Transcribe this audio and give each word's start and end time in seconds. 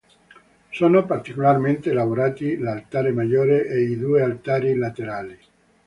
Sono 0.71 1.05
particolarmente 1.05 1.91
elaborati 1.91 2.57
l'altare 2.57 3.11
maggiore 3.11 3.67
e 3.67 3.81
i 3.83 3.99
due 3.99 4.23
altari 4.23 4.73
laterali. 4.73 5.37